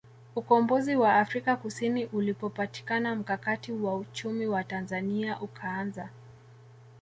Ukombozi 0.35 0.95
wa 0.95 1.15
Afrika 1.15 1.55
Kusini 1.55 2.05
ulipopatikana 2.05 3.15
mkakati 3.15 3.71
wa 3.71 3.95
uchumi 3.95 4.45
wa 4.47 4.63
Tanzania 4.63 5.39
ukaanza 5.41 6.09